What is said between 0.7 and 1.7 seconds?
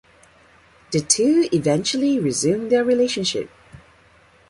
The two